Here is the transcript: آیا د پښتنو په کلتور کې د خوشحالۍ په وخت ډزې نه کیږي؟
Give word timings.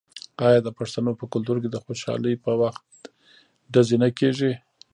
آیا 0.47 0.59
د 0.63 0.69
پښتنو 0.77 1.11
په 1.19 1.25
کلتور 1.33 1.57
کې 1.61 1.69
د 1.71 1.77
خوشحالۍ 1.85 2.35
په 2.43 2.51
وخت 2.61 2.85
ډزې 3.73 3.97
نه 4.03 4.09
کیږي؟ 4.19 4.51